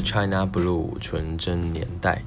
[0.00, 2.22] China Blue 纯真年代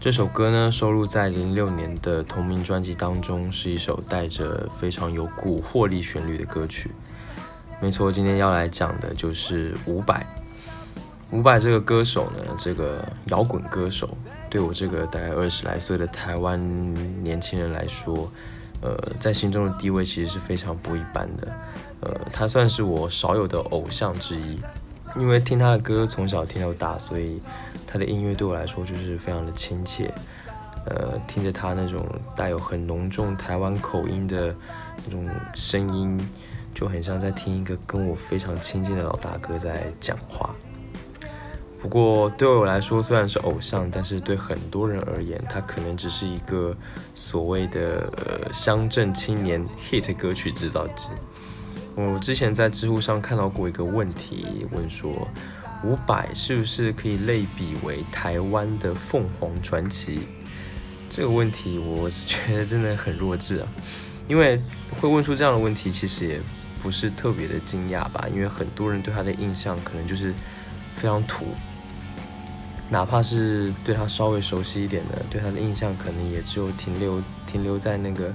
[0.00, 6.90] 这首歌呢，收录在零六年的同名专辑当中，是一首带着非常有蛊惑力旋律的歌曲。
[7.82, 10.24] 没错，今天要来讲的就是伍佰。
[11.32, 14.08] 伍佰这个歌手呢，这个摇滚歌手，
[14.48, 16.58] 对我这个大概二十来岁的台湾
[17.22, 18.32] 年轻人来说，
[18.80, 21.52] 呃，在心中的地位其实是非常不一般的。
[22.00, 24.58] 呃，他算是我少有的偶像之一。
[25.16, 27.40] 因为听他的歌从小听到大，所以
[27.86, 30.12] 他的音乐对我来说就是非常的亲切。
[30.86, 34.54] 呃，听着他那种带有很浓重台湾口音的
[35.04, 36.18] 那种声音，
[36.74, 40.54] 就很像在听一个跟我非常亲近的老大哥在讲话。
[41.78, 46.74] 不过对我来说虽然是偶像，但是对很多人而言，他可能只是一个
[47.14, 51.08] 所谓的呃乡镇青年 hit 歌曲制造机。
[52.00, 55.28] 我之前在知乎上看到过一个问题，问说
[55.84, 60.20] 伍佰是不是可以类比为台湾的凤凰传奇？
[61.08, 63.68] 这个问题我觉得真的很弱智啊，
[64.28, 64.62] 因为
[65.00, 66.40] 会问出这样的问题，其实也
[66.82, 70.32] 不是特别的惊讶吧，因为很多人对他的印象可能就是
[70.96, 71.46] 非常土，
[72.88, 78.32] 哪怕是对他稍微熟悉一点的，对他的印象可能也只有停留停留在那个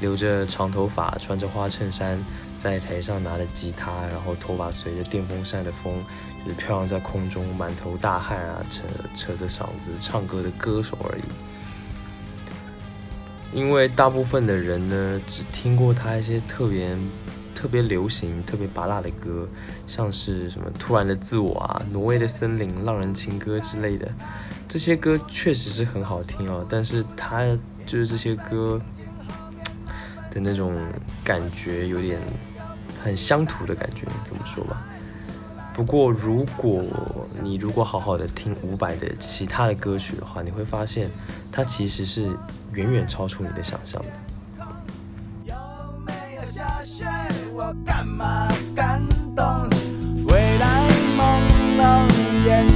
[0.00, 2.22] 留着长头发、穿着花衬衫。
[2.62, 5.92] 在台上拿着吉他，然后头发随着电风扇的风，
[6.44, 8.84] 就是飘扬在空中，满头大汗啊，扯
[9.16, 11.22] 扯着嗓子唱歌的歌手而已。
[13.52, 16.96] 因为大部分的人呢，只听过他一些特别
[17.52, 19.48] 特别流行、特别拔辣的歌，
[19.88, 24.08] 像是什么《突然的自我》啊、《挪威的森林》、《浪人情歌》之类的，
[24.68, 26.64] 这些歌确实是很好听哦。
[26.70, 27.42] 但是他
[27.84, 28.80] 就是这些歌
[30.30, 30.78] 的那种
[31.24, 32.20] 感觉，有点。
[33.02, 34.82] 很乡土的感觉，怎么说吧。
[35.74, 36.84] 不过，如果
[37.42, 41.10] 你如果好好的听伍佰的其他的歌曲的话，你会发现，
[41.50, 42.30] 它其实是
[42.72, 44.08] 远远超出你的想象的。
[48.74, 49.00] 感
[49.34, 49.44] 动？
[50.26, 51.40] 未来朦
[51.78, 51.82] 胧，
[52.44, 52.66] 眼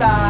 [0.00, 0.29] 年代。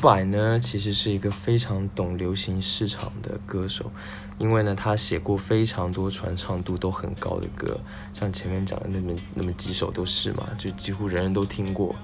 [0.00, 3.92] 伍佰呢，其实是一个非常懂流行市场的歌手，
[4.38, 7.78] 因为呢，他写过非常多传唱度都很高的歌，
[8.14, 11.94] 像前面讲的那么那么几首都是嘛，就几乎人人都听过。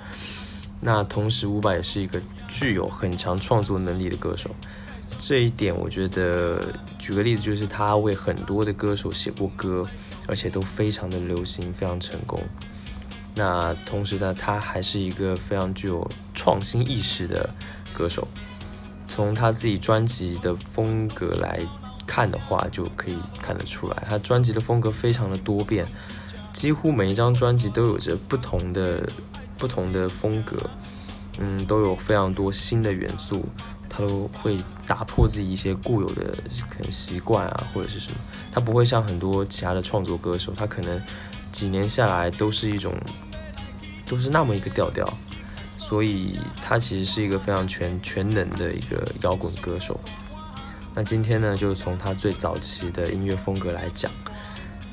[0.79, 4.55] 那同时，伍佰也是一个具有很强创作能力的歌手，
[5.19, 6.67] 这一点，我觉得
[6.99, 9.89] 举个例子，就是他为很多的歌手写过歌，
[10.27, 12.39] 而且都非常的流行，非常成功。
[13.35, 17.49] 那同时呢，他还是一个非常具有创新意识的
[17.97, 18.29] 歌手。
[19.09, 21.61] 从他自己专辑的风格来
[22.07, 25.87] 看的话，就可以看得出来，他专辑的风格非常的多变，
[26.53, 29.09] 几乎每一张专辑都有着不同的
[29.59, 30.59] 不同的风格，
[31.39, 33.45] 嗯，都有非常多新的元素，
[33.89, 36.35] 他都会打破自己一些固有的
[36.69, 38.19] 可能习惯啊，或者是什么，
[38.53, 41.01] 他不会像很多其他的创作歌手，他可能
[41.53, 42.93] 几年下来都是一种。
[44.09, 45.05] 都是那么一个调调，
[45.87, 50.01] 所以他其实是一个非常全全能的一个摇滚歌手。
[50.93, 54.11] 那今天呢，就从他最早期的音乐风格来讲，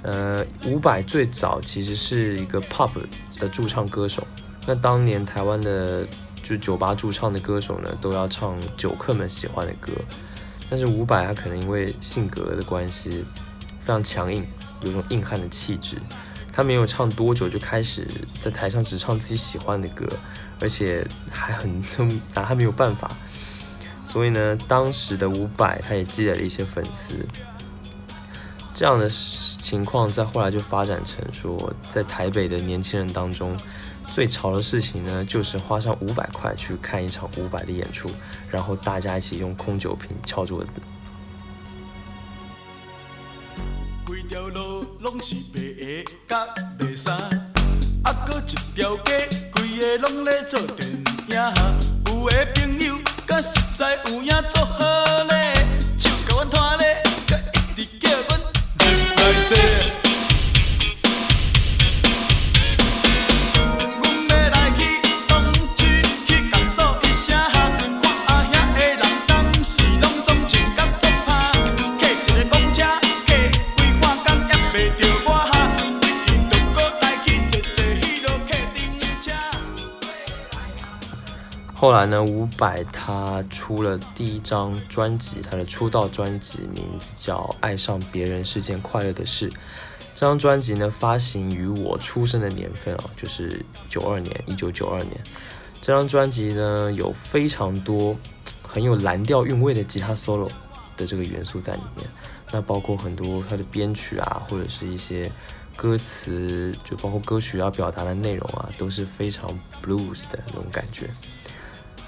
[0.03, 2.91] 呃，伍佰最早其实是一个 pop
[3.39, 4.27] 的驻唱歌手。
[4.67, 6.05] 那当年台湾的
[6.43, 9.91] 就酒吧驻唱的歌手呢，都要唱酒客们喜欢的歌，
[10.69, 13.25] 但是伍佰他可能因为性格的关系，
[13.79, 14.45] 非常强硬，
[14.81, 15.97] 有种硬汉的气质。
[16.53, 18.07] 他没有唱多久就开始
[18.39, 20.07] 在台上只唱自己喜欢的歌，
[20.59, 21.81] 而且还很
[22.35, 23.11] 拿他没有办法。
[24.05, 27.15] 所以呢，当时的伍佰他也积累了一些粉丝。
[28.73, 33.57] 这样的情况在后来就发展成说，在台北的年轻人当中，
[34.11, 38.09] 最潮的事情呢，就是花上五百块去看一场伍佰的演出，
[38.51, 40.79] 然后大家一起用空酒瓶敲桌子。
[44.29, 46.45] 条路拢是白鞋甲
[46.79, 47.13] 白衫，
[48.03, 51.03] 啊，搁一条街，规个拢咧做电影。
[52.05, 52.97] 有的朋友，
[53.27, 55.65] 甲实在有影做好咧，
[55.97, 58.85] 手甲阮拖咧，搁一直叫阮入
[59.15, 59.92] 来坐。
[81.83, 89.50] 后来呢，伍佰他出了第一张专辑，他的出道专辑名字叫《爱上别人是件快乐的事》。
[90.15, 95.12] 这张专辑呢，发行于我出生的年份啊，就是九二年，一九九二年。
[95.81, 98.15] 这张专辑呢，有非常多
[98.65, 100.50] 很有蓝调韵味的吉他 solo
[100.95, 102.07] 的这个元素在里面。
[102.53, 105.29] 那包括很多他的编曲啊，或者是一些
[105.75, 109.50] 歌词，就包括歌曲要表达的内容啊，都是非常
[109.83, 111.09] blues 的那种感觉。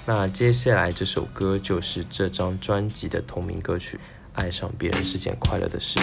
[0.08, 3.96] 那接下来这首歌就是这张专辑的同名歌曲，
[4.34, 5.98] 《爱上别人是件快乐的事》。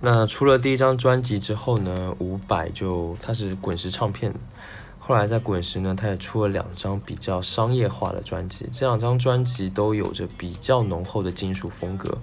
[0.00, 4.32] 那出了第一张专辑之后呢，伍佰就他是滚石唱片，
[4.98, 12.16] 后来在滚石呢，他也出了两张比较商业化的专辑，这两张专辑都有着比较浓厚的金属风格。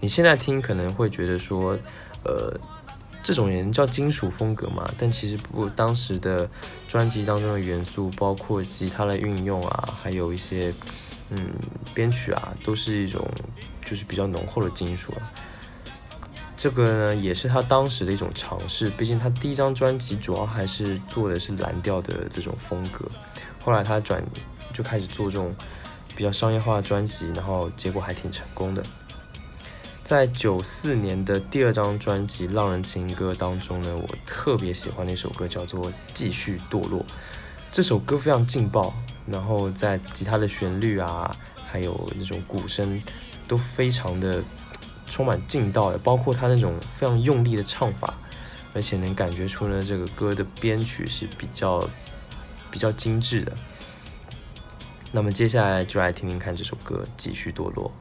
[0.00, 1.78] 你现在听可能会觉得说，
[2.24, 2.52] 呃，
[3.22, 4.90] 这种人叫金属风格嘛？
[4.98, 6.48] 但其实不，当时的
[6.88, 10.72] 专辑当中的元素，包括吉他的运用啊，还有一些
[11.30, 11.50] 嗯
[11.94, 13.24] 编曲啊，都是一种
[13.84, 15.30] 就是比较浓厚的金属啊。
[16.62, 18.90] 这个呢，也是他当时的一种尝试。
[18.90, 23.10] 毕竟他第一张专辑主要还是做的是蓝调的这种风格，
[23.64, 24.22] 后来他转
[24.70, 25.56] 就开始做这种
[26.14, 28.82] 比较商业化的专辑，然后结果还挺成功的。
[30.04, 37.00] 在九四年的第二张专辑《浪人情歌》当中呢，我特别喜欢的一首歌叫做《继续堕落》。
[37.72, 38.92] 这首歌非常劲爆，
[39.26, 41.34] 然后在吉他的旋律啊，
[41.70, 43.02] 还有那种鼓声
[43.48, 44.42] 都非常的
[45.10, 48.14] 充满劲道的，包括他那种非常用力的唱法，
[48.72, 51.86] 而且能感觉出呢这个歌的编曲是比较
[52.70, 53.52] 比较精致的。
[55.12, 57.92] 那么接下来就来听听看这首歌《继续堕落》。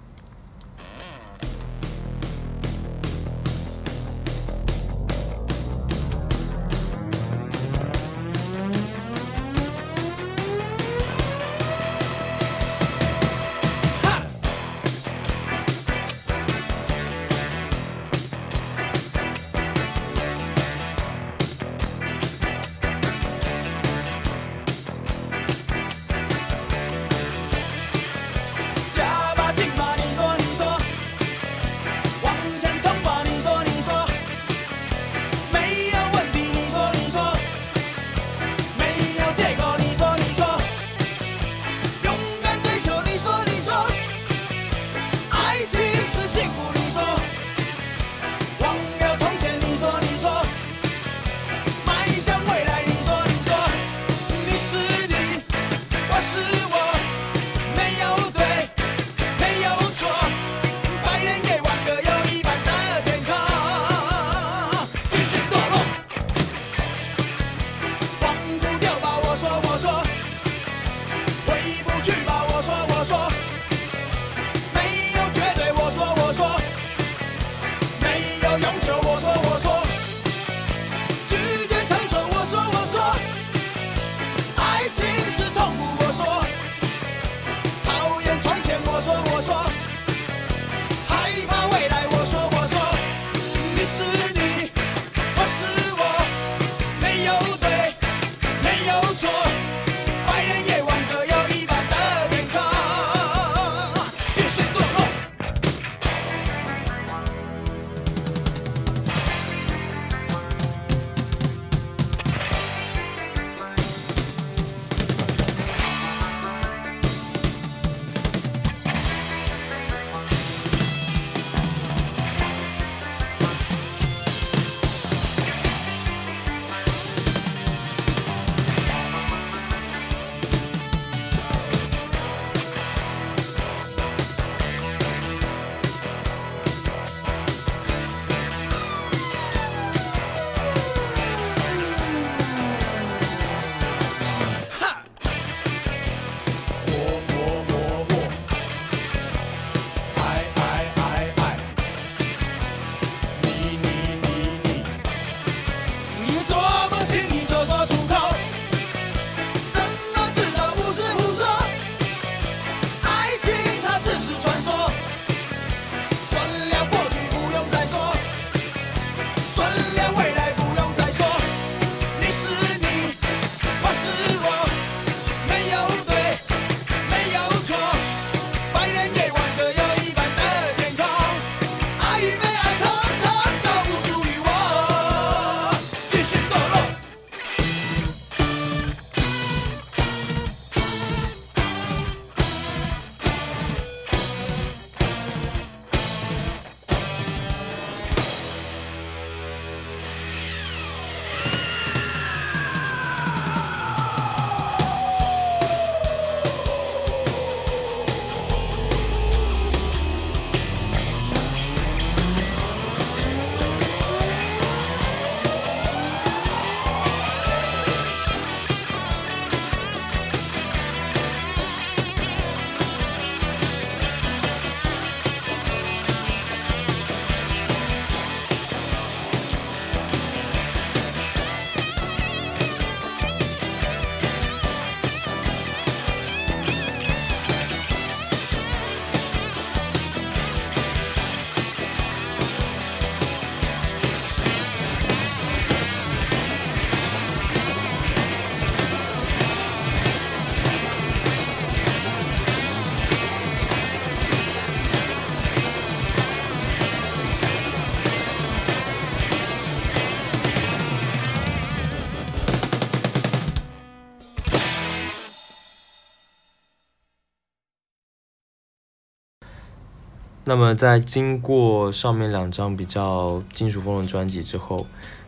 [270.50, 274.88] 那么在经过上面两张比较金属风的专辑之后，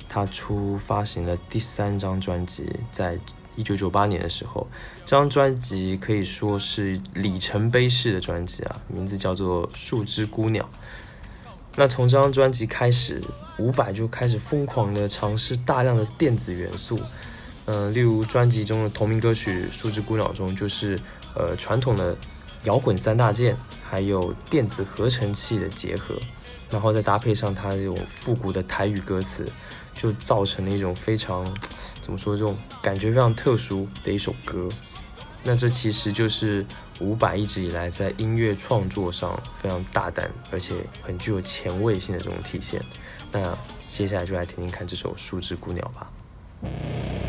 [0.10, 3.19] 他出发行了第三张专辑，在
[3.55, 4.67] 一九九八年的时候，
[5.05, 10.65] 这张专辑可以说是里程碑式的专辑啊，名字叫做《树枝姑娘》。
[11.75, 13.21] 那从这张专辑开始，
[13.60, 16.99] 伍佰就开始疯狂的尝试大量的电子元素，
[17.65, 20.99] 嗯，例如专辑中的同名歌曲《树枝姑娘》中，就是
[21.36, 22.17] 呃传统的
[22.63, 23.58] 摇滚三大件。
[23.84, 26.15] 还有电子合成器的结合，
[26.69, 29.45] 然后再搭配上它这种复古的台语歌词，
[29.97, 31.43] 就造成了一种非常
[32.00, 34.69] 怎么说这种感觉非常特殊的一首歌。
[35.43, 36.65] 那这其实就是
[37.02, 42.82] 伍佰一直以来在音乐创作上非常大胆而且很具有前卫性的这种体现。
[43.30, 43.54] 那
[43.89, 47.20] 接下来就来听听看这首《树枝孤鸟》吧。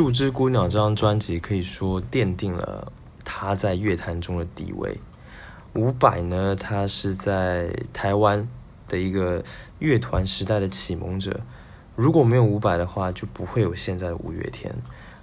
[0.00, 2.90] 树枝姑娘》这张专辑可以说奠定了
[3.22, 4.98] 他在乐坛中的地位。
[5.74, 8.48] 伍佰呢，他是在台湾
[8.88, 9.44] 的一个
[9.78, 11.40] 乐团时代的启蒙者。
[11.96, 14.74] 如果没有伍佰的话，就不会有现在的五月天。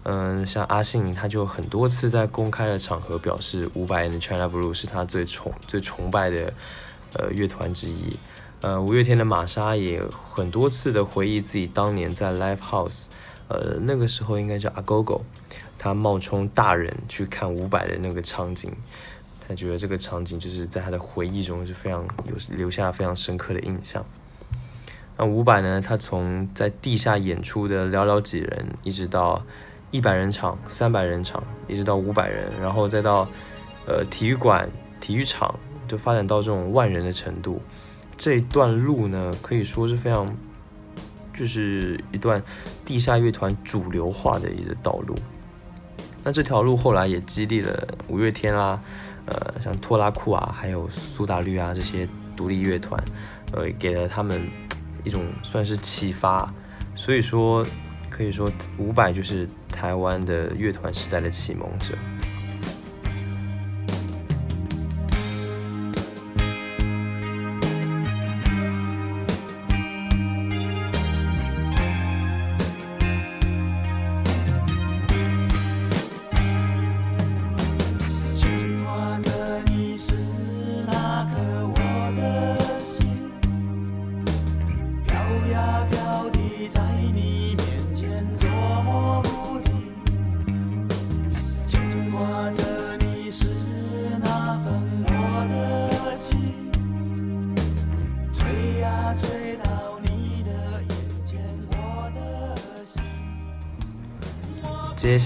[0.03, 6.53] 嗯，像阿信，他就很多次在公开的场合表示，伍佰的 China Blue 是他最崇最崇拜的
[7.13, 8.15] 呃乐团之一。
[8.61, 10.03] 呃，五月天的玛莎也
[10.35, 13.05] 很多次的回忆自己当年在 Live House，
[13.47, 15.23] 呃，那个时候应该叫阿狗狗
[15.77, 18.71] 他冒充大人去看伍佰的那个场景，
[19.47, 24.05] 他觉得这个场景就是在他的回忆中是非常有留下非常深刻的印象。
[25.17, 25.81] 那伍佰呢？
[25.81, 29.43] 他从在地下演出的寥寥几人，一直到
[29.89, 33.27] 一百人场、三百人场，一直到五百人，然后再到
[33.87, 37.59] 呃体育馆、体育场，就发展到这种万人的程度。
[38.15, 40.27] 这一段路呢，可以说是非常，
[41.37, 42.41] 就是一段
[42.83, 45.15] 地下乐团主流化的一个道路。
[46.23, 48.79] 那这条路后来也激励了五月天啦，
[49.25, 53.01] 呃，像拖拉库啊，还有苏打绿啊这些独立乐团，
[53.53, 54.47] 呃，给了他们。
[55.03, 56.53] 一种算是启发，
[56.93, 57.65] 所以说
[58.09, 61.95] 可以说伍佰就是台湾的乐团时代的启蒙者。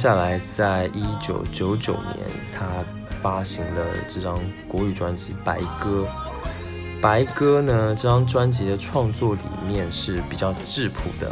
[0.02, 2.18] 下来，在一九九九年，
[2.52, 2.66] 他
[3.22, 6.08] 发行了这张国语专辑《白鸽》。
[7.00, 11.32] 《白鸽》呢，这张专辑的创作理念是比较质朴的，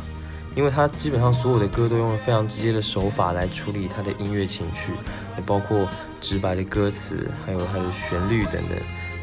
[0.56, 4.92] 因为他基本上所有的歌都用了非常直接的手法来处理他的音乐情绪，
[5.36, 5.90] 也包括
[6.22, 8.78] 直白的歌词，还有它的旋律等等，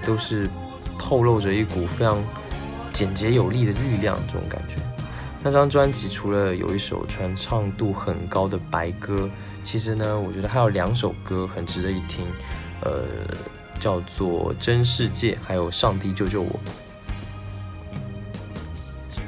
[0.05, 0.51] 都是
[0.99, 2.21] 透露着一股非常
[2.93, 4.75] 简洁有力的力量，这种感觉。
[5.47, 9.31] 那张专辑除了有一首传唱度很高的白歌，
[9.63, 12.27] 其实呢，我觉得还有两首歌很值得一听，
[12.81, 13.05] 呃，
[13.79, 16.51] 叫做《真世界》还有《上帝救救我》。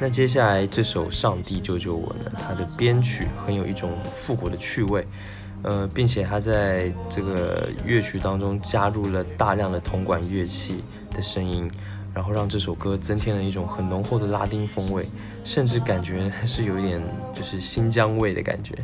[0.00, 5.06] 那接下来这首《上帝救救我》呢，它的编曲很有一种复古的趣味，
[5.62, 11.70] 呃，并且它在这个乐曲当中加入了大量的铜管乐器的声音。
[12.18, 15.06] 然后让这首歌增添了一种很浓厚的拉丁风味，
[15.44, 17.00] 甚至感觉是有一点
[17.32, 18.74] 就是新疆味的感觉。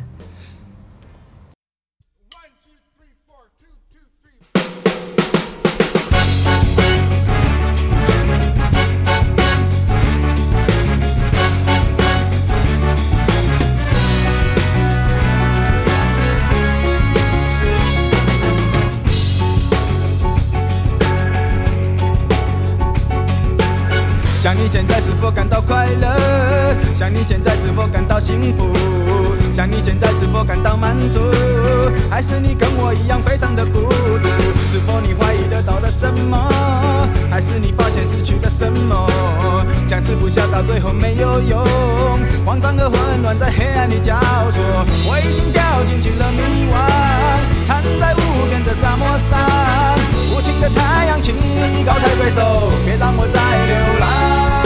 [25.15, 28.69] 是否感到快乐想你现在是否感到幸福？
[29.55, 31.21] 想你现在是否感到满足？
[32.11, 34.27] 还是你跟我一样非常的孤独？
[34.57, 36.37] 是否你怀疑得到了什么？
[37.31, 39.07] 还是你发现失去了什么？
[39.87, 41.65] 僵持不下，到最后没有用，
[42.45, 44.19] 慌张和混乱在黑暗里交
[44.51, 44.61] 错。
[45.07, 49.39] 我已经掉进去了迷惘，躺在无边的沙漠上，
[50.35, 54.64] 无情的太阳，请你高抬贵手，别让我再流浪。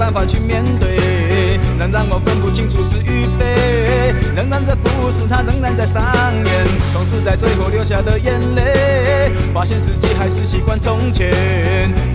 [0.00, 6.02] 办法去面对，仍让我分不清楚是与非，仍然这故事它仍然在上
[6.42, 11.30] 演，总是在最后流下的眼泪，发现自己还是习惯从前，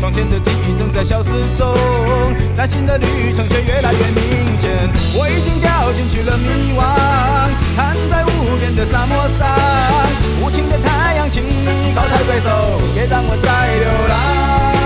[0.02, 1.78] 从前的记忆正在消失中，
[2.56, 3.06] 崭新的旅
[3.38, 4.72] 程却越来越明显，
[5.14, 6.82] 我已经掉进去了迷惘，
[7.78, 9.48] 躺在无边的沙漠上，
[10.42, 14.85] 无情的太阳，请你高抬贵手，别让我再流浪。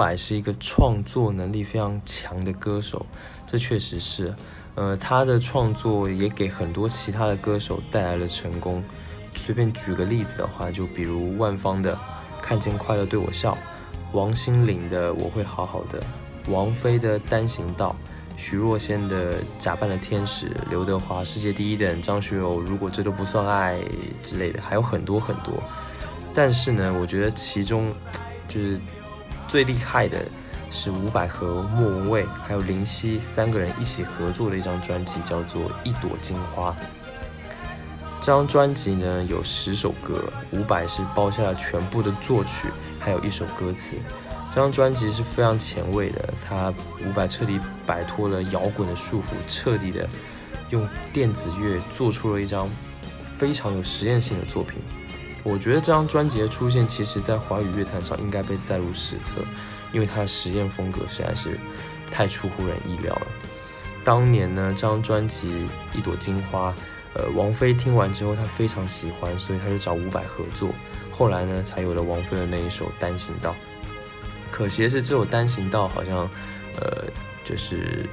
[0.00, 3.04] 伍佰是一个创作能力非常强的歌手，
[3.46, 4.34] 这确实是。
[4.76, 8.82] 呃，他的创作也给很多其他的歌手带来了成功。
[9.34, 11.94] 随便举个例子的话，就比如万芳的
[12.40, 13.52] 《看见快乐对我笑》，
[14.12, 16.00] 王心凌的《我会好好的》，
[16.50, 17.94] 王菲的《单行道》，
[18.40, 23.78] 徐若瑄的《假扮的天使》，刘德华《世界第一等》，张学友《如果这都不算爱》
[24.22, 25.62] 之类的，还有很多很多。
[26.34, 27.92] 但是呢，我觉得其中
[28.48, 28.80] 就是
[29.50, 30.16] 最厉害的
[30.70, 36.70] 是伍佰和莫文蔚还有林夕三个人一起合作的一张专辑，叫做《一朵金花》。
[38.20, 42.68] 这张专辑呢有十首歌，伍佰是包下了全部的作曲，
[43.00, 43.96] 还有一首歌词。
[44.54, 46.72] 这张专辑是非常前卫的，他
[47.04, 50.08] 伍佰彻底摆脱了摇滚的束缚，彻底的
[50.68, 52.68] 用电子乐做出了一张
[53.36, 54.78] 非常有实验性的作品。
[55.42, 59.42] 我觉得这张专辑的出现，其实在华语乐坛上应该被载入史册，
[59.92, 61.58] 因为它的实验风格实在是
[62.10, 63.26] 太出乎人意料了。
[64.04, 65.50] 当年呢，这张专辑
[65.98, 66.70] 《一朵金花》，
[67.14, 70.70] 呃，王菲听完之后，她非常喜欢，所以她就找伍佰合作。
[71.10, 73.50] 后来呢，才有了王菲的那一首《单行道》。
[74.50, 76.28] 可惜的是，这首《单行道》好像，
[76.80, 77.04] 呃，
[77.44, 78.06] 就是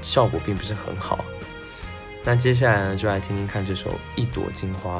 [0.00, 1.24] 效果并不是很好。
[2.24, 4.98] 那接下来呢，就来听听看这首《一朵金花》。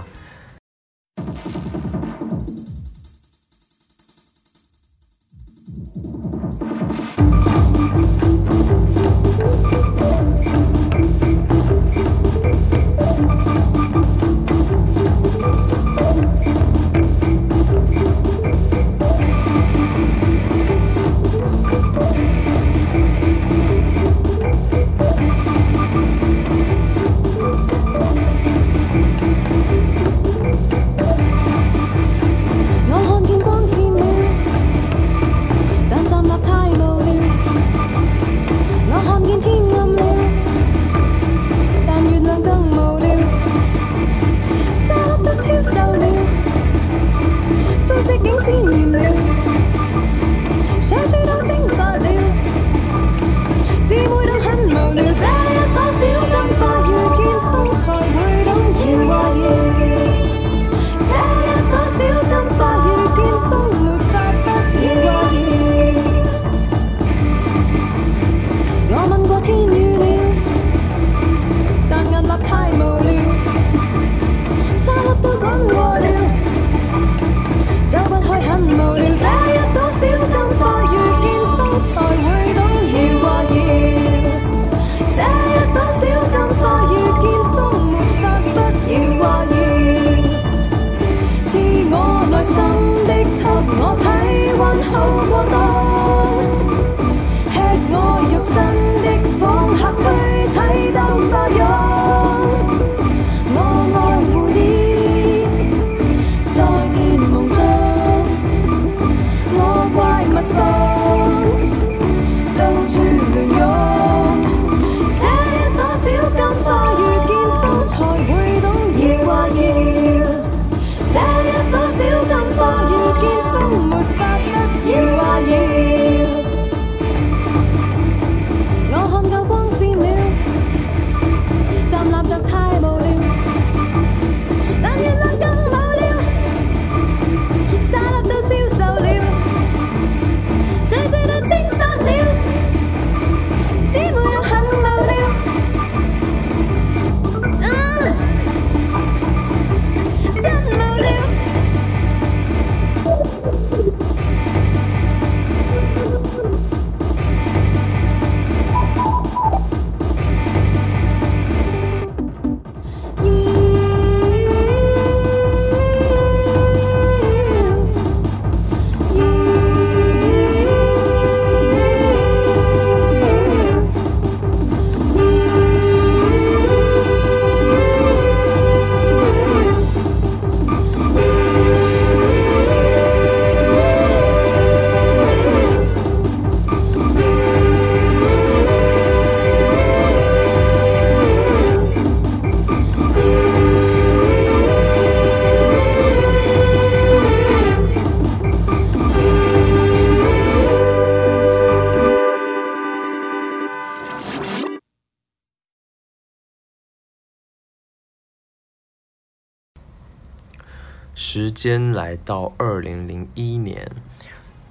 [211.63, 213.89] 间来到二零零一年，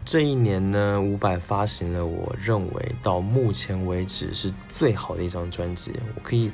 [0.03, 6.51] 这一年呢，伍佰发行了我认为到目前为止是最好的一张专辑，我可以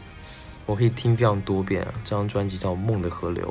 [0.68, 1.94] 我可以听非常多遍啊。
[2.04, 3.46] 这张专辑叫《梦的河流》。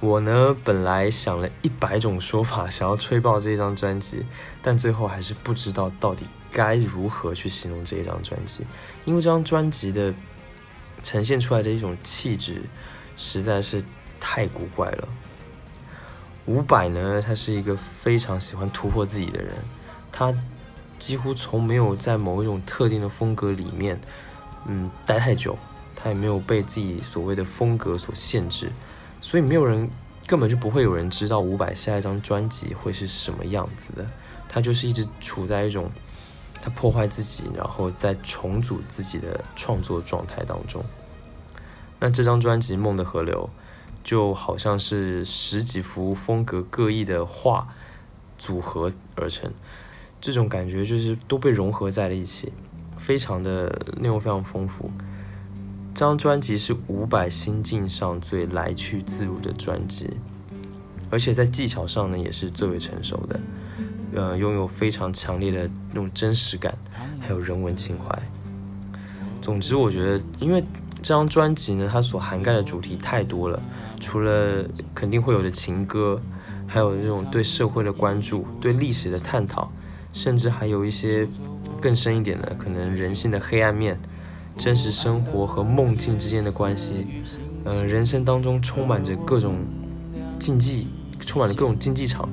[0.00, 4.26] 我呢，本来想了一百种说法，想要吹爆这一张专辑，
[4.60, 8.66] 但最后还是不知道到底该如何去形容这一张专辑，
[9.04, 10.12] 因为这张专辑的
[11.04, 12.62] 呈现出来的一种气质
[13.16, 13.80] 实在是
[14.18, 15.08] 太古怪了。
[16.46, 19.52] 伍佰呢，他是一个非常喜欢突破自己的人，
[20.10, 20.32] 他
[20.98, 24.00] 几乎从没有在某一种特定的风格里面，
[24.66, 25.58] 嗯，待太久，
[25.94, 28.70] 他也没有被自己所谓的风格所限制。
[29.20, 29.90] 所以没有人，
[30.26, 34.06] 根本就不会有人知道伍佰下一张专辑会是什么样子的。
[34.48, 35.90] 他就是一直处在一种
[36.62, 40.84] 他破坏自己，然后再重组自己的创作状态当中。
[41.98, 43.50] 那这张专辑《梦的河流》
[44.06, 47.66] 就好像是十几幅风格各异的画
[48.38, 49.52] 组合而成，
[50.20, 52.52] 这种感觉就是都被融合在了一起，
[52.96, 53.66] 非常的
[53.98, 54.88] 内容非常丰富。
[55.92, 60.08] 这张专辑是伍佰心境上最来去自如的专辑，
[61.10, 63.40] 而且在技巧上呢也是最为成熟的，
[64.14, 66.78] 呃，拥有非常强烈的那种真实感，
[67.18, 68.22] 还有人文情怀。
[69.42, 70.62] 总之，我觉得，因为
[71.06, 73.62] 这张专辑呢，它所涵盖的主题太多了，
[74.00, 76.20] 除了肯定会有的情歌，
[76.66, 79.70] 还有那种对社会的关注、对历史的探讨，
[80.12, 81.24] 甚至还有一些
[81.80, 83.96] 更深一点的，可能人性的黑暗面。
[84.58, 87.06] 真实生活和梦境之间的关系，
[87.62, 89.60] 呃，人生当中充满着各种
[90.40, 90.88] 竞技，
[91.20, 92.28] 充满着各种竞技场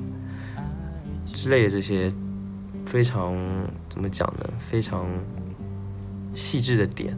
[1.25, 2.11] 之类的这些
[2.87, 3.37] 非常
[3.87, 4.49] 怎么讲呢？
[4.57, 5.05] 非常
[6.33, 7.15] 细致的点。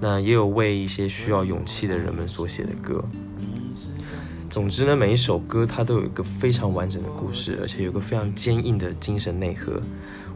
[0.00, 3.04] 那也有为一些需要勇气的人们所写的歌。
[4.50, 9.80] 总之呢，每一首歌它都有一个非常完整的故事，而且有个非常坚硬的精神内核。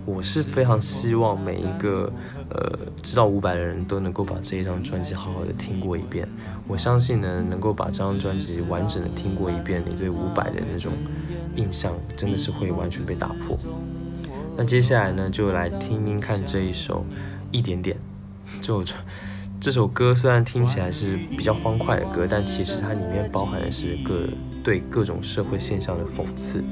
[0.05, 2.11] 我是非常希望每一个
[2.51, 6.27] 呃知道伍佰的人都能够把这一张专辑好好的听过一遍。
[6.67, 10.93] 我相信呢，能够把这张专辑完整的听过一遍，你对伍佰的那种
[11.57, 13.59] 印象真的是会完全被打破。
[14.57, 17.05] 那接下来呢，就来听听看这一首
[17.53, 17.97] 一点点。
[18.63, 18.83] 就
[19.61, 24.29] 这首歌虽然听起来是比较欢快的歌，但其实它里面包含的是各
[24.63, 26.63] 对各种社会现象的讽刺。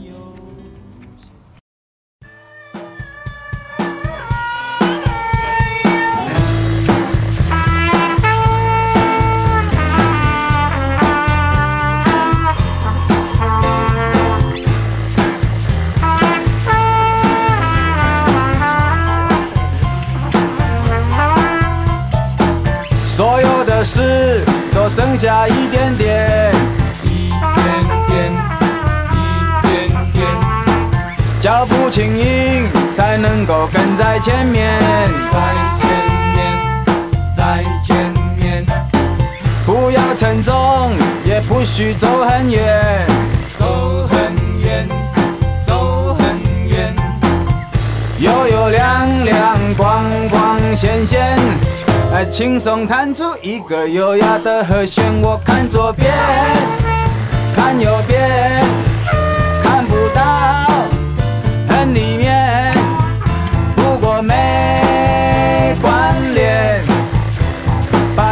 [34.16, 34.80] 在前面，
[35.30, 35.38] 在
[35.78, 35.90] 前
[36.32, 36.40] 面，
[37.36, 38.64] 在前面，
[39.66, 40.90] 不要沉重，
[41.22, 43.06] 也不许走很远，
[43.58, 44.18] 走很
[44.58, 44.88] 远，
[45.62, 46.26] 走很
[46.66, 46.96] 远，
[48.18, 51.36] 悠悠亮亮，光光鲜鲜。
[52.30, 56.10] 轻松弹出一个优雅的和弦，我看左边，
[57.54, 58.64] 看右边，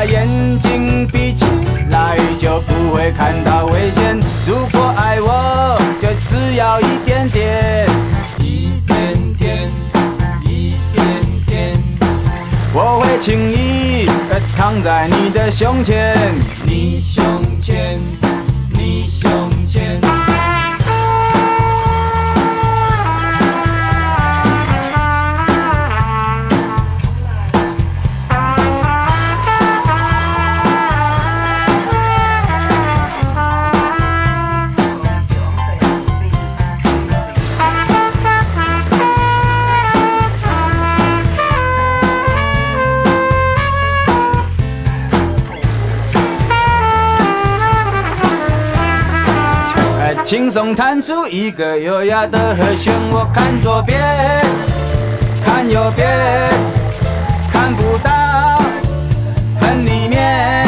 [0.07, 0.29] 眼
[0.61, 1.47] 睛闭起
[1.91, 4.19] 来就不会看到危险。
[4.47, 7.89] 如果爱我，就只要一点点，
[8.39, 9.71] 一点点，
[10.45, 11.05] 一点
[11.47, 11.83] 点，
[12.73, 14.41] 我会轻易的。
[14.57, 16.15] 躺在你的胸前，
[16.65, 17.25] 你胸
[17.61, 17.99] 前，
[18.71, 19.31] 你胸
[19.67, 20.24] 前。
[50.35, 54.01] 轻松弹出一个优雅的和弦，我看左边，
[55.45, 56.11] 看右边，
[57.53, 58.61] 看不到
[59.61, 60.67] 很里面，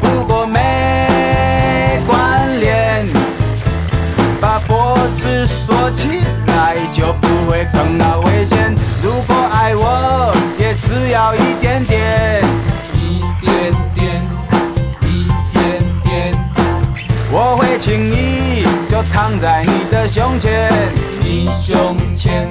[0.00, 3.04] 不过没关联。
[4.40, 8.72] 把脖子缩起来就不会碰到危险。
[9.02, 12.40] 如果爱我，也只要一点点，
[20.38, 20.70] 前，
[21.22, 22.46] 你胸前，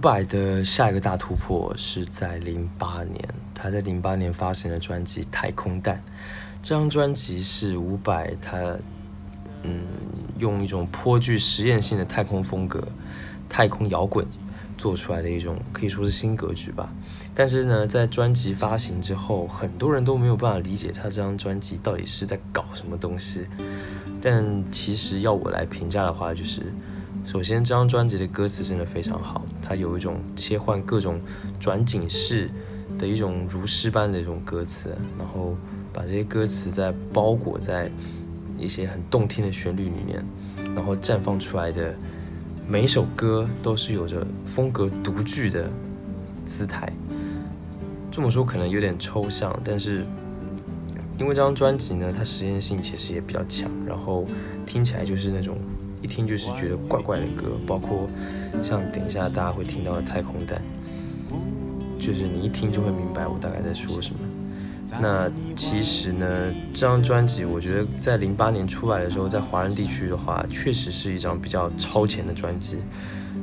[0.00, 3.22] 伍佰的下一个大突破是在零八年，
[3.54, 6.02] 他在零八年发行了专辑《太空蛋》。
[6.62, 8.78] 这张专辑是伍佰他
[9.62, 9.84] 嗯
[10.38, 12.82] 用一种颇具实验性的太空风格、
[13.46, 14.26] 太空摇滚
[14.78, 16.90] 做出来的一种可以说是新格局吧。
[17.34, 23.44] 但是呢，在专辑发行之后，很多人都没有办法理解他这张专辑到底是在搞什么东西。
[24.22, 26.72] 但其实要我来评价的话，就是
[27.30, 31.20] 首先这张专辑的歌词真的非常好，它有一种切换各种
[31.60, 32.50] 转景式
[32.98, 35.56] 的一种如诗般的一种歌词，然后
[35.92, 37.88] 把这些歌词再包裹在
[38.58, 40.24] 一些很动听的旋律里面，
[40.74, 41.94] 然后绽放出来的
[42.66, 45.70] 每一首歌都是有着风格独具的
[46.44, 46.92] 姿态。
[48.10, 50.04] 这么说可能有点抽象，但是。
[51.16, 54.24] 因为这张专辑呢，它实验性其实也比较强，然后
[54.64, 55.58] 听起来就是那种
[56.02, 58.08] 一听就是觉得怪怪的歌，包括
[58.62, 60.60] 像等一下大家会听到的《太空蛋》，
[62.04, 64.20] 就是你一听就会明白我大概在说什么。
[65.00, 66.26] 那其实呢，
[66.74, 72.78] 这张专辑我觉得在零八年出来的时候，在华人地区的话，确实是一张比较超前的专辑。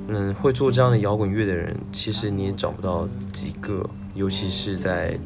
[0.09, 5.17] 嗯，会做这样的摇滚乐的人，其实你也找不到几个，尤其是在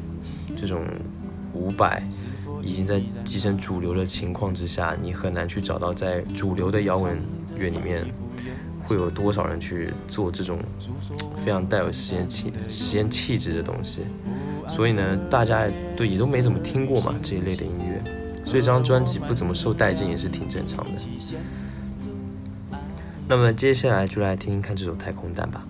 [0.54, 0.84] 这种
[1.52, 2.02] 五百。
[2.62, 7.18] 已经在跻身主流的情况之下，你很难去找到在主流的摇滚
[7.56, 8.04] 乐里面
[8.84, 10.58] 会有多少人去做这种
[11.44, 14.02] 非常带有实验气、实验气质的东西。
[14.68, 18.02] 所以呢，大家对也都没怎么听过嘛这一类的音乐，
[18.44, 21.00] 所以这张专辑不怎么受待见也是挺正常的。
[23.28, 25.66] 那么接下来就来听听看这首《太空蛋》吧。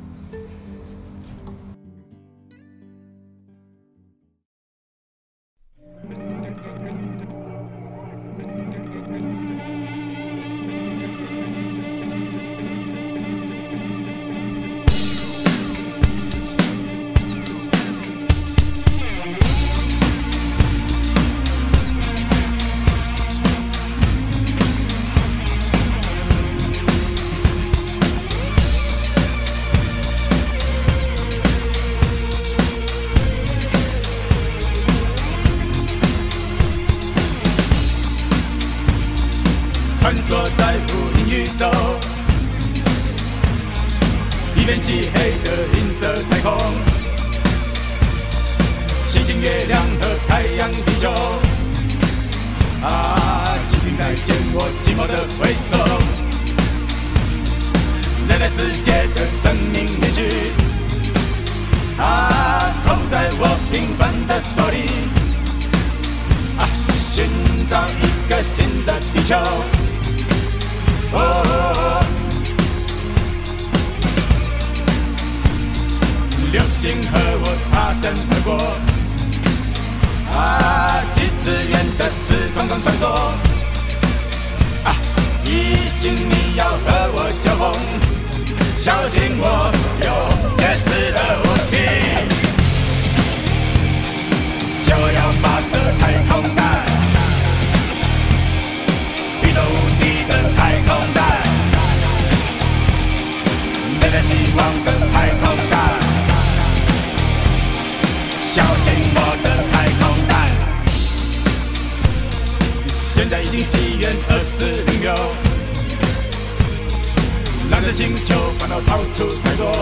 [117.82, 119.72] 蓝色星球烦恼超出太多，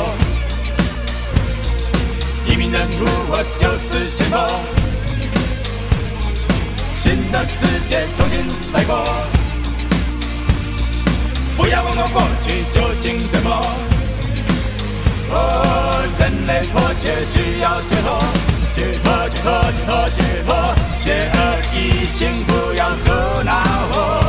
[2.46, 4.40] 一名任务我就是前锋，
[6.98, 9.04] 新的世界重新来过。
[11.58, 13.50] 不要问我过去究竟怎么？
[15.32, 18.18] 哦，人类迫切需要解脱，
[18.72, 21.38] 解脱，解脱，解脱，解脱，邪恶
[21.74, 23.52] 异心不要阻挠
[23.92, 24.19] 我，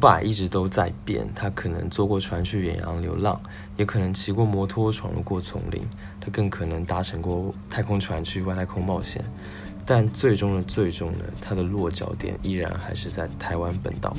[0.00, 3.38] 伍佰一直都在变，他可能坐过船去远洋流浪，
[3.76, 5.82] 也可能骑过摩托闯入过丛林，
[6.18, 9.22] 他更可能搭乘过太空船去外太空冒险。
[9.84, 14.16] 但最终的最终呢，他的落脚点依然还是在台湾本岛。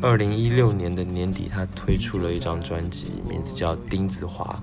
[0.00, 4.60] 二零一六年的年底，他推出了一张专辑，名字叫《丁子华》。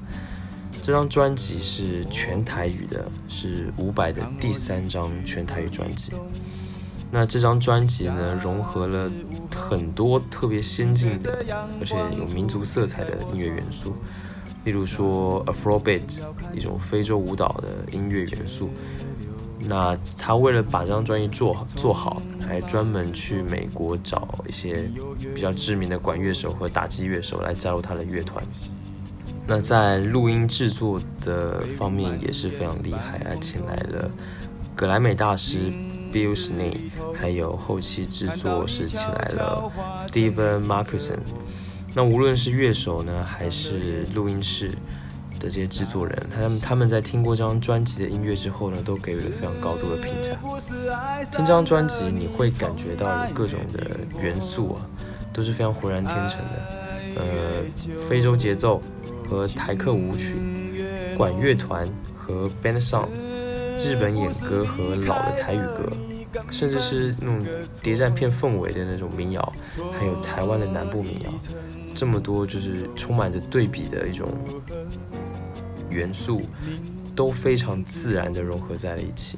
[0.82, 6.12] 这张专辑是全台语的，是伍佰的第三张全台语专辑。
[7.12, 9.10] 那这张专辑呢，融合了
[9.56, 11.44] 很多特别先进的，
[11.80, 13.96] 而且有民族色彩的音乐元素，
[14.64, 16.22] 例如说 Afrobeat
[16.54, 18.70] 一种非洲舞蹈的音乐元素。
[19.62, 24.90] 那他为了把这张专辑做好做好，还专门去美国找一些
[25.36, 28.42] 比较知名的管乐手和打击乐手来加入他的乐团。
[29.46, 34.10] 那在录音制作的方面也是非常厉害，还请来了
[34.76, 35.74] 格莱美大师
[36.12, 41.20] Bill Schnee，还有后期制作是请来了 Steven Markuson。
[41.94, 44.70] 那无论是乐手呢，还是录音室
[45.40, 50.38] 的这些制作人，他们他们在听过这张专辑的音乐之后呢，都给予了非常高度的评价。
[51.36, 54.86] 听这张专辑，你会感觉到有各种的元素啊，
[55.34, 56.90] 都是非常浑然天成的。
[57.16, 57.26] 呃，
[58.08, 58.82] 非洲节奏
[59.28, 60.36] 和台客舞曲，
[61.18, 63.08] 管乐团和 band song，
[63.84, 65.90] 日本演歌和老的台语歌，
[66.52, 67.46] 甚至是那种
[67.82, 69.54] 谍战片氛围的那种民谣，
[69.98, 71.30] 还有台湾的南部民谣，
[71.96, 74.28] 这么多就是充满着对比的一种
[75.90, 76.42] 元素，
[77.16, 79.38] 都非常自然的融合在了一起。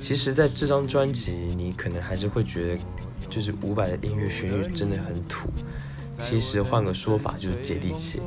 [0.00, 2.80] 其实，在这张专辑，你可能还是会觉得，
[3.30, 5.48] 就是伍佰的音乐旋律真的很土。
[6.12, 8.20] 其实换个说法，就是接地气。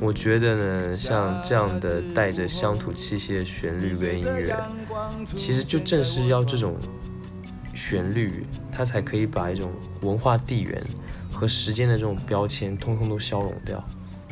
[0.00, 4.56] 我觉得呢，像这样的带着乡土气息的旋律跟音乐，
[5.24, 6.76] 其实就正是要这种
[7.74, 9.72] 旋律，它才可以把一种
[10.02, 10.80] 文化地缘
[11.32, 13.84] 和时间的这种标签通通都消融掉，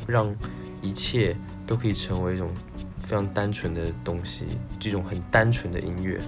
[0.07, 0.33] 让
[0.81, 1.37] 一切
[1.67, 2.49] 都可以成为一种
[3.01, 4.45] 非常单纯的东西，
[4.79, 6.21] 这种很单纯的音乐。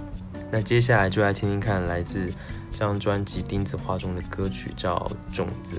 [0.51, 2.25] 那接下来就来听听看来自
[2.71, 4.95] 这张专辑《钉子画》中的歌曲，叫
[5.35, 5.77] 《种子》。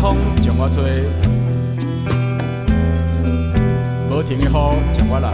[0.00, 0.82] 风将我吹，
[4.10, 4.52] 无停的雨
[4.96, 5.28] 将我淋，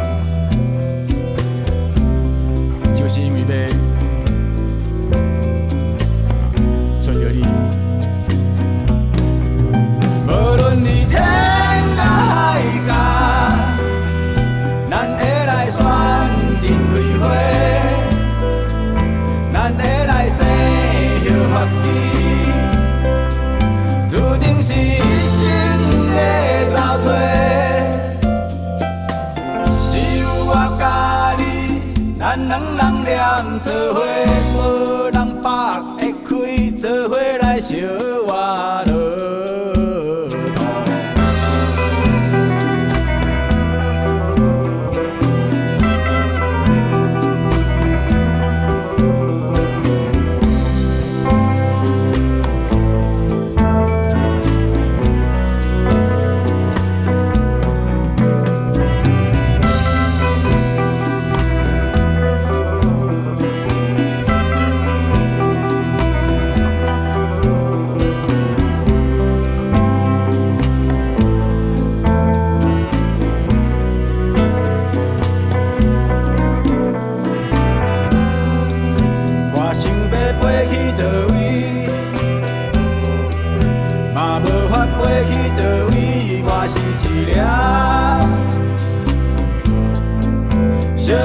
[2.93, 3.53] 就是因为你，
[7.01, 7.45] 穿着你，
[10.27, 11.66] 无论你天。
[33.61, 34.05] 做伙
[34.55, 38.06] 无人放会开，做伙来相。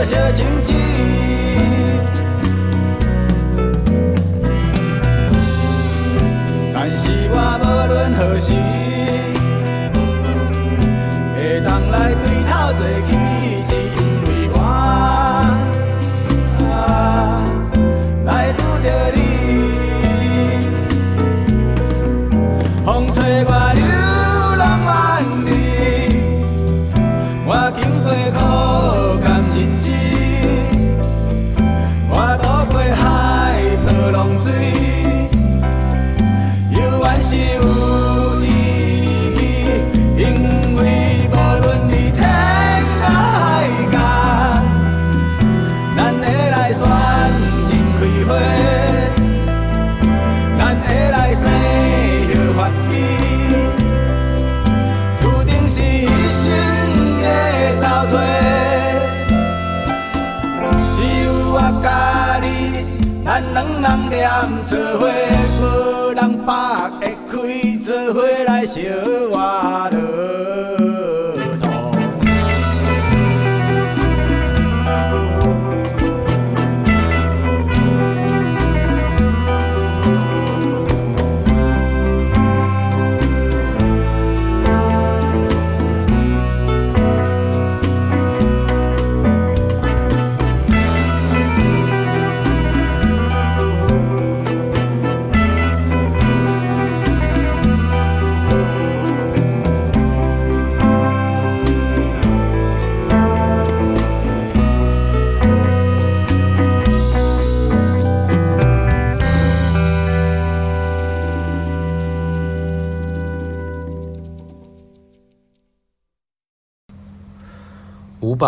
[0.04, 0.34] 算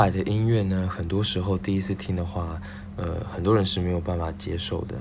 [0.04, 2.62] 伍佰的音乐呢，很多时候第一次听的话，
[2.98, 4.96] 呃，很多人是没有办法接受的，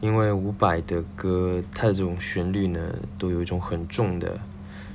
[0.00, 2.78] 因为伍佰的歌，它的这种旋律呢，
[3.18, 4.38] 都有一种很重的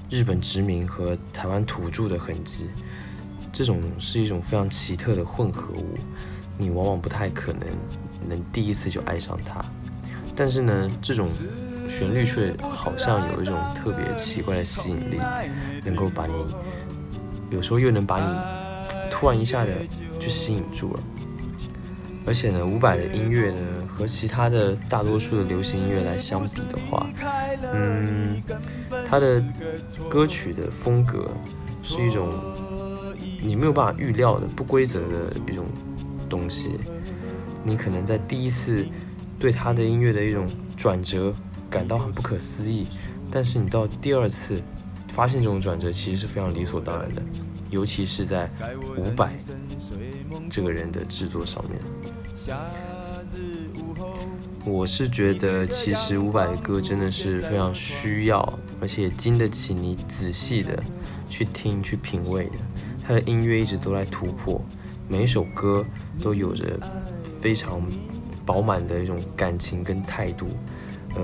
[0.10, 2.70] 日本殖民和台湾土著的痕迹，
[3.52, 5.98] 这种是一种非常奇特的混合物，
[6.58, 7.68] 你往往不太可能
[8.30, 9.62] 能第一次就爱上它，
[10.34, 11.28] 但是呢，这种
[11.90, 15.20] 旋律却好像有一种特别奇怪的吸引力，
[15.84, 16.34] 能够把你，
[17.50, 18.61] 有时候又能把你。
[19.22, 19.72] 突然一下的
[20.20, 21.00] 就吸引住了，
[22.26, 27.06] 而且呢，伍佰的音乐呢和其他的大多数的流行音乐来相比的话，
[27.72, 28.42] 嗯，
[29.08, 29.40] 他的
[30.10, 31.30] 歌曲的风格
[31.80, 32.34] 是一种
[33.44, 35.68] 你没有办法预料的不规则的一种
[36.28, 36.72] 东西，
[37.64, 38.84] 你可能在第一次
[39.38, 41.32] 对他的音乐的一种转折
[41.70, 42.88] 感到很不可思议，
[43.30, 44.60] 但是你到第二次
[45.14, 47.22] 发现这种转折其实是非常理所当然的。
[47.72, 48.48] 尤其是在
[48.98, 49.32] 伍佰
[50.50, 51.80] 这个人的制作上面，
[54.66, 60.84] 我是觉得其实伍佰的歌真的是非常需要，而且经得起你仔细的
[61.30, 62.52] 去听、去品味的。
[63.02, 64.62] 他的音乐一直都在突破，
[65.08, 65.84] 每一首歌
[66.22, 66.78] 都有着
[67.40, 67.82] 非常
[68.46, 70.46] 饱满的一种感情跟态度，
[71.16, 71.22] 呃，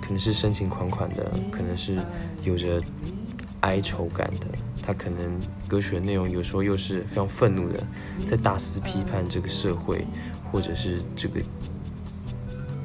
[0.00, 1.98] 可能是深情款款的，可能是
[2.42, 2.82] 有着
[3.60, 4.46] 哀愁感的。
[4.82, 7.86] 他可能歌曲的内容有时候又是非常愤怒的，
[8.26, 10.06] 在大肆批判这个社会，
[10.50, 11.40] 或者是这个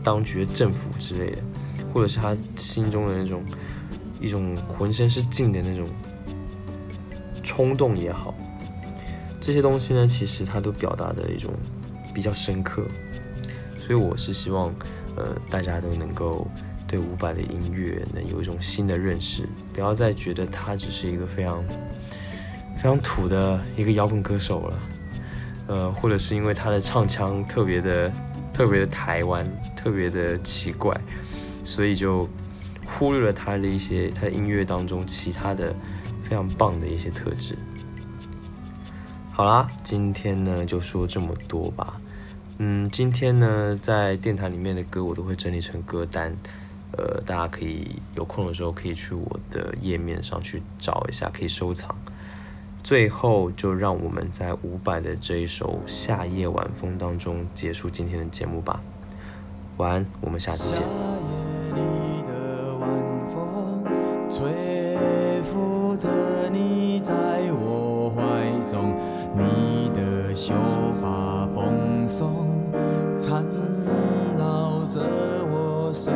[0.03, 1.41] 当局政府之类的，
[1.93, 3.43] 或者是他心中的那种
[4.19, 5.87] 一种浑身是劲的那种
[7.43, 8.35] 冲动也好，
[9.39, 11.53] 这些东西呢，其实他都表达的一种
[12.13, 12.83] 比较深刻，
[13.77, 14.73] 所以我是希望，
[15.15, 16.47] 呃，大家都能够。
[16.87, 21.63] 对伍佰的音乐能有一种新的认识，不要再觉得他只是一个非常
[22.77, 24.79] 非常土的一个摇滚歌手了，
[25.67, 28.11] 呃，或者是因为他的唱腔特别的
[28.53, 29.43] 特别的台湾，
[29.75, 30.95] 特别的奇怪，
[31.63, 32.29] 所以就
[32.85, 35.73] 忽略了他的一些他音乐当中其他的
[36.23, 37.55] 非常棒的一些特质。
[39.31, 41.99] 好啦，今天呢就说这么多吧。
[42.59, 46.33] 嗯，今天呢在电台里面的歌我都会整理成歌单。
[46.93, 51.95] 呃，大家可以有空的时候可以去我的页面上去找一下，可以收藏。
[52.83, 58.81] 最后，就让我们在伍佰的这一首《夏夜晚风》当中结束今天的节目吧。
[59.77, 60.83] 晚安，我们下次见。
[73.17, 73.43] 缠
[74.37, 75.01] 绕着
[75.49, 76.13] 我随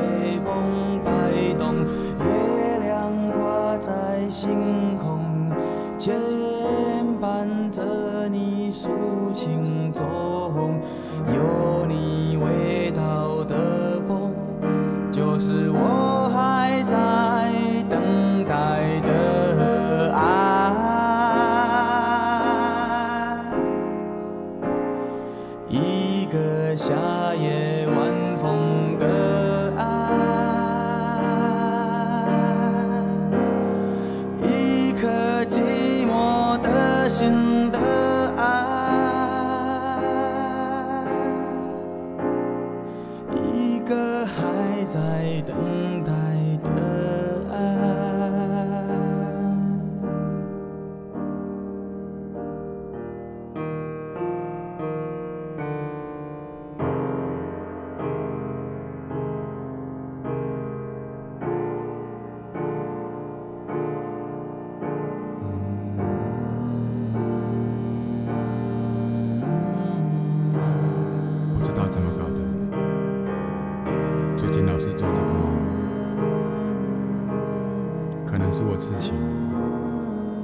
[78.51, 79.13] 是我痴情，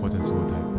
[0.01, 0.74] 或者是我太笨。